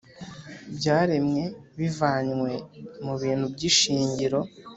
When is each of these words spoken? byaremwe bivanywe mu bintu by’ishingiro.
byaremwe 0.77 1.43
bivanywe 1.79 2.51
mu 3.05 3.13
bintu 3.21 3.45
by’ishingiro. 3.53 4.39